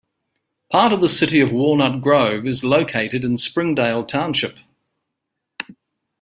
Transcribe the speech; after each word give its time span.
Part 0.71 0.93
of 0.93 0.99
the 1.01 1.07
city 1.07 1.41
of 1.41 1.51
Walnut 1.51 2.01
Grove 2.01 2.47
is 2.47 2.63
located 2.63 3.23
in 3.23 3.37
Springdale 3.37 4.03
Township. 4.03 4.57